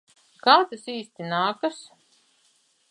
Kā 0.47 0.55
tas 0.71 0.87
īsti 0.95 1.29
nākas? 1.35 1.81